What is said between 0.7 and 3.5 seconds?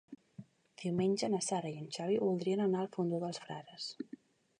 Diumenge na Sara i en Xavi voldrien anar al Fondó dels